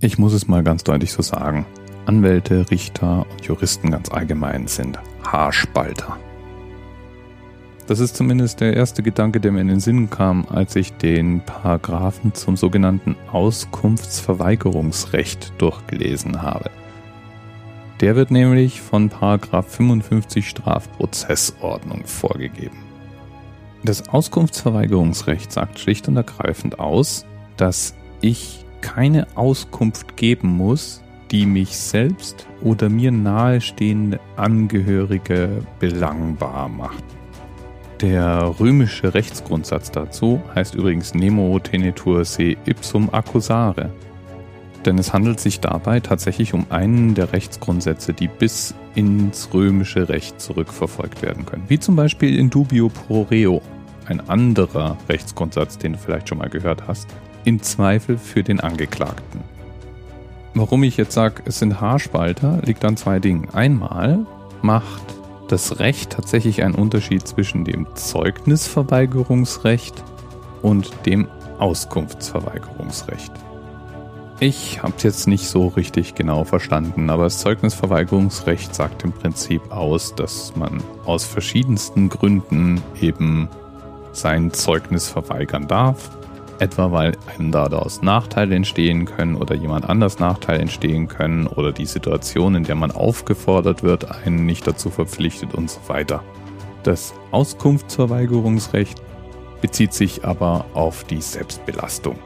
Ich 0.00 0.16
muss 0.16 0.32
es 0.32 0.46
mal 0.46 0.62
ganz 0.62 0.84
deutlich 0.84 1.12
so 1.12 1.22
sagen. 1.22 1.66
Anwälte, 2.06 2.70
Richter 2.70 3.26
und 3.28 3.44
Juristen 3.44 3.90
ganz 3.90 4.12
allgemein 4.12 4.68
sind 4.68 4.96
Haarspalter. 5.24 6.16
Das 7.88 7.98
ist 7.98 8.16
zumindest 8.16 8.60
der 8.60 8.74
erste 8.74 9.02
Gedanke, 9.02 9.40
der 9.40 9.50
mir 9.50 9.62
in 9.62 9.66
den 9.66 9.80
Sinn 9.80 10.08
kam, 10.08 10.46
als 10.50 10.76
ich 10.76 10.92
den 10.92 11.40
Paragraphen 11.40 12.32
zum 12.32 12.56
sogenannten 12.56 13.16
Auskunftsverweigerungsrecht 13.32 15.54
durchgelesen 15.58 16.42
habe. 16.42 16.70
Der 18.00 18.14
wird 18.14 18.30
nämlich 18.30 18.80
von 18.80 19.08
Paragraph 19.08 19.66
55 19.66 20.48
Strafprozessordnung 20.48 22.04
vorgegeben. 22.04 22.78
Das 23.82 24.08
Auskunftsverweigerungsrecht 24.08 25.50
sagt 25.50 25.80
schlicht 25.80 26.06
und 26.06 26.16
ergreifend 26.16 26.78
aus, 26.78 27.26
dass 27.56 27.96
ich 28.20 28.57
keine 28.98 29.28
Auskunft 29.36 30.16
geben 30.16 30.48
muss, 30.48 31.04
die 31.30 31.46
mich 31.46 31.76
selbst 31.76 32.48
oder 32.62 32.88
mir 32.88 33.12
nahestehende 33.12 34.18
Angehörige 34.34 35.62
belangbar 35.78 36.68
macht. 36.68 37.04
Der 38.00 38.56
römische 38.58 39.14
Rechtsgrundsatz 39.14 39.92
dazu 39.92 40.42
heißt 40.52 40.74
übrigens 40.74 41.14
Nemo 41.14 41.60
tenetur 41.60 42.24
se 42.24 42.56
ipsum 42.66 43.08
accusare. 43.14 43.92
Denn 44.84 44.98
es 44.98 45.12
handelt 45.12 45.38
sich 45.38 45.60
dabei 45.60 46.00
tatsächlich 46.00 46.52
um 46.52 46.66
einen 46.68 47.14
der 47.14 47.32
Rechtsgrundsätze, 47.32 48.12
die 48.12 48.26
bis 48.26 48.74
ins 48.96 49.50
römische 49.54 50.08
Recht 50.08 50.40
zurückverfolgt 50.40 51.22
werden 51.22 51.46
können. 51.46 51.66
Wie 51.68 51.78
zum 51.78 51.94
Beispiel 51.94 52.36
in 52.36 52.50
dubio 52.50 52.88
pro 52.88 53.22
reo, 53.22 53.62
ein 54.06 54.28
anderer 54.28 54.96
Rechtsgrundsatz, 55.08 55.78
den 55.78 55.92
du 55.92 55.98
vielleicht 55.98 56.28
schon 56.28 56.38
mal 56.38 56.48
gehört 56.48 56.88
hast, 56.88 57.06
in 57.44 57.62
Zweifel 57.62 58.18
für 58.18 58.42
den 58.42 58.60
Angeklagten. 58.60 59.40
Warum 60.54 60.82
ich 60.82 60.96
jetzt 60.96 61.12
sage, 61.12 61.42
es 61.44 61.60
sind 61.60 61.80
Haarspalter, 61.80 62.62
liegt 62.64 62.84
an 62.84 62.96
zwei 62.96 63.20
Dingen. 63.20 63.48
Einmal 63.52 64.26
macht 64.60 65.02
das 65.48 65.78
Recht 65.78 66.10
tatsächlich 66.10 66.62
einen 66.62 66.74
Unterschied 66.74 67.26
zwischen 67.26 67.64
dem 67.64 67.86
Zeugnisverweigerungsrecht 67.94 70.04
und 70.62 70.90
dem 71.06 71.26
Auskunftsverweigerungsrecht. 71.58 73.32
Ich 74.40 74.82
habe 74.82 74.92
es 74.96 75.02
jetzt 75.02 75.26
nicht 75.26 75.48
so 75.48 75.66
richtig 75.68 76.14
genau 76.14 76.44
verstanden, 76.44 77.10
aber 77.10 77.24
das 77.24 77.38
Zeugnisverweigerungsrecht 77.38 78.72
sagt 78.74 79.04
im 79.04 79.12
Prinzip 79.12 79.72
aus, 79.72 80.14
dass 80.14 80.54
man 80.54 80.82
aus 81.04 81.24
verschiedensten 81.24 82.08
Gründen 82.08 82.80
eben 83.00 83.48
sein 84.12 84.52
Zeugnis 84.52 85.08
verweigern 85.08 85.66
darf 85.66 86.10
etwa 86.60 86.92
weil 86.92 87.16
einem 87.26 87.52
daraus 87.52 88.02
Nachteile 88.02 88.54
entstehen 88.54 89.04
können 89.04 89.36
oder 89.36 89.54
jemand 89.54 89.88
anders 89.88 90.18
Nachteile 90.18 90.60
entstehen 90.60 91.08
können 91.08 91.46
oder 91.46 91.72
die 91.72 91.86
Situation, 91.86 92.54
in 92.54 92.64
der 92.64 92.74
man 92.74 92.90
aufgefordert 92.90 93.82
wird, 93.82 94.10
einen 94.24 94.46
nicht 94.46 94.66
dazu 94.66 94.90
verpflichtet 94.90 95.54
und 95.54 95.70
so 95.70 95.80
weiter. 95.88 96.22
Das 96.82 97.14
Auskunftsverweigerungsrecht 97.32 99.02
bezieht 99.60 99.92
sich 99.92 100.24
aber 100.24 100.64
auf 100.74 101.04
die 101.04 101.20
Selbstbelastung. 101.20 102.16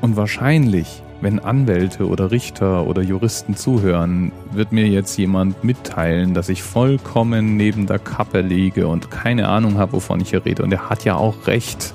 Und 0.00 0.16
wahrscheinlich, 0.16 1.02
wenn 1.20 1.40
Anwälte 1.40 2.06
oder 2.06 2.30
Richter 2.30 2.86
oder 2.86 3.02
Juristen 3.02 3.56
zuhören, 3.56 4.32
wird 4.52 4.72
mir 4.72 4.86
jetzt 4.86 5.16
jemand 5.18 5.64
mitteilen, 5.64 6.34
dass 6.34 6.48
ich 6.48 6.62
vollkommen 6.62 7.56
neben 7.56 7.86
der 7.86 7.98
Kappe 7.98 8.40
liege 8.40 8.86
und 8.86 9.10
keine 9.10 9.48
Ahnung 9.48 9.78
habe, 9.78 9.94
wovon 9.94 10.20
ich 10.20 10.30
hier 10.30 10.44
rede. 10.44 10.62
Und 10.62 10.72
er 10.72 10.88
hat 10.88 11.04
ja 11.04 11.16
auch 11.16 11.46
recht. 11.46 11.94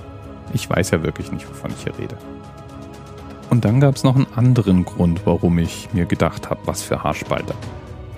Ich 0.54 0.70
weiß 0.70 0.92
ja 0.92 1.04
wirklich 1.04 1.32
nicht, 1.32 1.50
wovon 1.50 1.72
ich 1.72 1.84
hier 1.84 1.98
rede. 1.98 2.18
Und 3.50 3.66
dann 3.66 3.80
gab 3.80 3.96
es 3.96 4.04
noch 4.04 4.16
einen 4.16 4.28
anderen 4.36 4.86
Grund, 4.86 5.26
warum 5.26 5.60
ich 5.60 5.90
mir 5.94 6.06
gedacht 6.06 6.50
habe, 6.50 6.62
was 6.66 6.82
für 6.82 7.04
Haarspalter. 7.04 7.56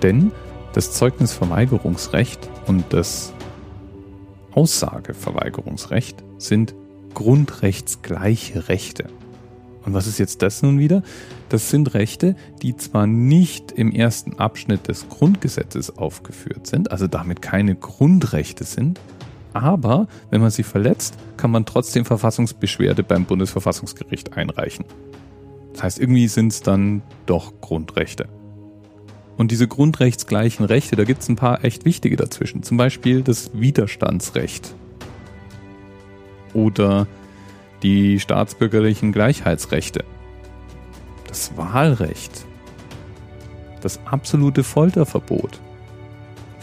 Denn 0.02 0.32
das 0.72 0.92
Zeugnisverweigerungsrecht 0.92 2.48
und 2.66 2.84
das 2.90 3.32
Aussageverweigerungsrecht 4.52 6.22
sind 6.38 6.74
grundrechtsgleiche 7.14 8.68
Rechte. 8.68 9.06
Und 9.84 9.94
was 9.94 10.06
ist 10.06 10.18
jetzt 10.18 10.42
das 10.42 10.62
nun 10.62 10.78
wieder? 10.78 11.02
Das 11.48 11.70
sind 11.70 11.94
Rechte, 11.94 12.34
die 12.60 12.76
zwar 12.76 13.06
nicht 13.06 13.72
im 13.72 13.92
ersten 13.92 14.38
Abschnitt 14.38 14.88
des 14.88 15.08
Grundgesetzes 15.08 15.96
aufgeführt 15.96 16.66
sind, 16.66 16.90
also 16.90 17.06
damit 17.06 17.40
keine 17.40 17.74
Grundrechte 17.76 18.64
sind, 18.64 19.00
aber 19.62 20.06
wenn 20.30 20.40
man 20.40 20.50
sie 20.50 20.62
verletzt, 20.62 21.16
kann 21.36 21.50
man 21.50 21.64
trotzdem 21.64 22.04
Verfassungsbeschwerde 22.04 23.02
beim 23.02 23.24
Bundesverfassungsgericht 23.24 24.36
einreichen. 24.36 24.84
Das 25.72 25.82
heißt, 25.82 25.98
irgendwie 25.98 26.28
sind 26.28 26.52
es 26.52 26.62
dann 26.62 27.02
doch 27.26 27.60
Grundrechte. 27.60 28.28
Und 29.36 29.50
diese 29.50 29.68
grundrechtsgleichen 29.68 30.64
Rechte, 30.64 30.96
da 30.96 31.04
gibt 31.04 31.22
es 31.22 31.28
ein 31.28 31.36
paar 31.36 31.64
echt 31.64 31.84
wichtige 31.84 32.16
dazwischen. 32.16 32.62
Zum 32.62 32.76
Beispiel 32.76 33.22
das 33.22 33.50
Widerstandsrecht 33.52 34.74
oder 36.54 37.06
die 37.82 38.18
staatsbürgerlichen 38.18 39.12
Gleichheitsrechte, 39.12 40.04
das 41.28 41.56
Wahlrecht, 41.56 42.46
das 43.82 44.00
absolute 44.06 44.64
Folterverbot, 44.64 45.60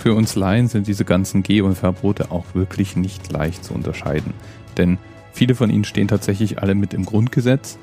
für 0.04 0.16
uns 0.16 0.36
Laien 0.36 0.68
sind 0.68 0.88
diese 0.88 1.06
ganzen 1.06 1.44
Geh- 1.44 1.62
und 1.62 1.76
Verbote 1.76 2.30
auch 2.30 2.44
wirklich 2.56 2.98
nicht 2.98 3.32
leicht 3.32 3.64
zu 3.64 3.74
unterscheiden. 3.74 4.34
Denn 4.76 4.98
viele 5.32 5.56
von 5.56 5.70
ihnen 5.70 5.86
stehen 5.86 6.10
tatsächlich 6.10 6.62
alle 6.62 6.76
mit 6.76 6.94
im 6.94 7.06
Grundgesetz 7.06 7.80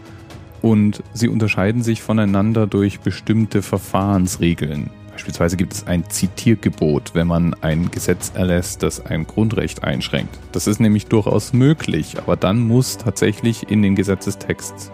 und 0.60 1.02
sie 1.14 1.30
unterscheiden 1.30 1.82
sich 1.82 2.02
voneinander 2.02 2.66
durch 2.66 3.00
bestimmte 3.00 3.62
Verfahrensregeln. 3.62 4.90
Beispielsweise 5.12 5.56
gibt 5.56 5.72
es 5.72 5.86
ein 5.86 6.10
Zitiergebot, 6.10 7.14
wenn 7.14 7.26
man 7.26 7.54
ein 7.62 7.90
Gesetz 7.90 8.32
erlässt, 8.34 8.82
das 8.82 9.02
ein 9.06 9.26
Grundrecht 9.26 9.82
einschränkt. 9.82 10.38
Das 10.52 10.66
ist 10.66 10.78
nämlich 10.78 11.06
durchaus 11.06 11.54
möglich, 11.54 12.18
aber 12.18 12.36
dann 12.36 12.60
muss 12.60 12.98
tatsächlich 12.98 13.70
in 13.70 13.80
den 13.80 13.96
Gesetzestext 13.96 14.92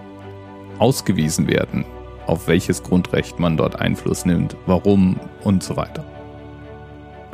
ausgewiesen 0.78 1.48
werden, 1.48 1.87
auf 2.28 2.47
welches 2.47 2.84
Grundrecht 2.84 3.41
man 3.41 3.56
dort 3.56 3.81
Einfluss 3.81 4.25
nimmt, 4.26 4.56
warum 4.66 5.19
und 5.43 5.64
so 5.64 5.76
weiter. 5.76 6.04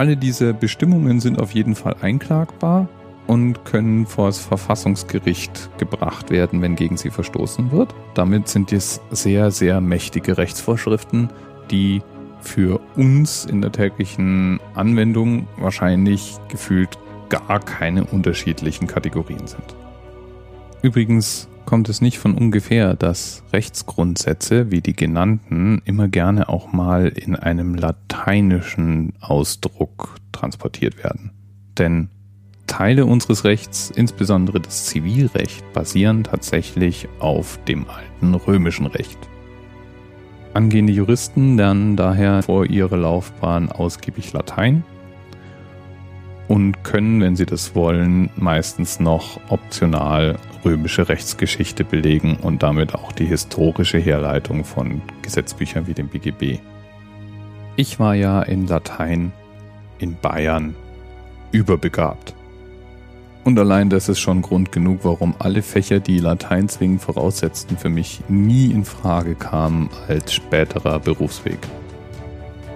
Alle 0.03 0.17
diese 0.17 0.53
Bestimmungen 0.53 1.21
sind 1.21 1.41
auf 1.41 1.53
jeden 1.55 1.77
Fall 1.77 1.95
einklagbar 2.03 2.89
und 3.29 3.65
können 3.65 4.05
vor 4.05 4.27
das 4.27 4.41
Verfassungsgericht 4.41 5.71
gebracht 5.79 6.31
werden, 6.31 6.61
wenn 6.61 6.75
gegen 6.75 6.97
sie 6.97 7.11
verstoßen 7.11 7.71
wird. 7.71 7.95
Damit 8.15 8.49
sind 8.49 8.73
es 8.73 9.01
sehr, 9.13 9.53
sehr 9.53 9.81
mächtige 9.81 10.39
Rechtsvorschriften, 10.39 11.29
die 11.71 12.03
für 12.41 12.81
uns 12.97 13.45
in 13.45 13.63
der 13.63 13.71
täglichen 13.71 14.59
Anwendung 14.75 15.47
wahrscheinlich 15.57 16.35
gefühlt 16.49 16.99
gar 17.29 17.61
keine 17.61 18.03
unterschiedlichen 18.03 18.89
Kategorien 18.89 19.47
sind. 19.47 19.77
Übrigens 20.83 21.49
kommt 21.65 21.89
es 21.89 22.01
nicht 22.01 22.19
von 22.19 22.35
ungefähr, 22.35 22.95
dass 22.95 23.45
Rechtsgrundsätze 23.53 24.73
wie 24.73 24.81
die 24.81 24.97
genannten 24.97 25.81
immer 25.85 26.09
gerne 26.09 26.49
auch 26.49 26.73
mal 26.73 27.07
in 27.07 27.37
einem 27.37 27.77
lateinischen 28.13 29.15
Ausdruck 29.21 30.17
transportiert 30.33 31.03
werden. 31.03 31.33
Denn 31.79 32.11
Teile 32.67 33.07
unseres 33.07 33.45
Rechts, 33.45 33.91
insbesondere 33.95 34.61
das 34.61 34.87
Zivilrecht, 34.87 35.65
basieren 35.73 36.25
tatsächlich 36.25 37.09
auf 37.19 37.59
dem 37.67 37.87
alten 37.89 38.35
römischen 38.35 38.87
Recht. 38.87 39.19
Angehende 40.55 40.93
Juristen 40.93 41.57
lernen 41.57 41.97
daher 41.97 42.43
vor 42.43 42.67
ihrer 42.67 42.97
Laufbahn 42.97 43.73
ausgiebig 43.73 44.33
Latein 44.33 44.85
und 46.49 46.85
können, 46.85 47.23
wenn 47.23 47.37
sie 47.37 47.47
das 47.47 47.75
wollen, 47.75 48.29
meistens 48.37 49.01
noch 49.01 49.41
optional 49.49 50.37
römische 50.65 51.09
Rechtsgeschichte 51.09 51.85
belegen 51.85 52.37
und 52.37 52.63
damit 52.63 52.95
auch 52.95 53.13
die 53.13 53.25
historische 53.25 53.99
Herleitung 53.99 54.65
von 54.65 55.01
Gesetzbüchern 55.23 55.87
wie 55.87 55.95
dem 55.95 56.09
BGB. 56.09 56.61
Ich 57.83 57.99
war 57.99 58.15
ja 58.15 58.43
in 58.43 58.69
Latein 58.69 59.33
in 59.99 60.15
Bayern 60.15 60.77
überbegabt. 61.51 62.33
Und 63.43 63.59
allein 63.59 63.91
das 63.91 64.09
ist 64.09 64.21
schon 64.21 64.41
Grund 64.41 64.71
genug, 64.71 65.01
warum 65.03 65.35
alle 65.41 65.63
Fächer, 65.63 65.99
die 65.99 66.21
Latein 66.21 66.69
zwingend 66.69 67.03
voraussetzten, 67.03 67.77
für 67.77 67.89
mich 67.89 68.23
nie 68.29 68.71
in 68.71 68.85
Frage 68.85 69.35
kamen 69.35 69.91
als 70.07 70.33
späterer 70.33 71.01
Berufsweg. 71.01 71.59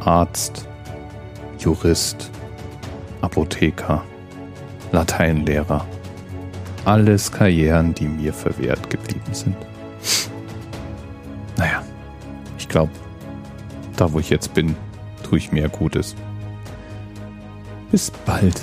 Arzt, 0.00 0.66
Jurist, 1.60 2.32
Apotheker, 3.20 4.02
Lateinlehrer. 4.90 5.86
Alles 6.84 7.30
Karrieren, 7.30 7.94
die 7.94 8.08
mir 8.08 8.32
verwehrt 8.32 8.90
geblieben 8.90 9.32
sind. 9.32 9.56
Naja, 11.56 11.84
ich 12.58 12.68
glaube, 12.68 12.90
da 13.96 14.12
wo 14.12 14.18
ich 14.18 14.30
jetzt 14.30 14.52
bin, 14.52 14.74
tue 15.28 15.38
ich 15.38 15.52
mehr 15.52 15.68
Gutes. 15.68 16.14
Bis 17.90 18.10
bald. 18.10 18.60